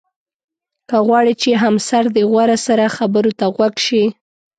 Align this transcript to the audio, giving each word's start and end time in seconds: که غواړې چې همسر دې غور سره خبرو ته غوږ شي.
که 0.89 0.97
غواړې 1.07 1.33
چې 1.41 1.49
همسر 1.63 2.03
دې 2.15 2.23
غور 2.31 2.49
سره 2.67 2.93
خبرو 2.97 3.31
ته 3.39 3.45
غوږ 3.55 3.75
شي. 3.85 4.03